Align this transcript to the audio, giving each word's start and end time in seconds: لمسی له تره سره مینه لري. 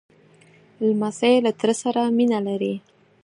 لمسی 0.87 1.33
له 1.45 1.51
تره 1.59 1.73
سره 1.83 2.01
مینه 2.17 2.39
لري. 2.47 2.75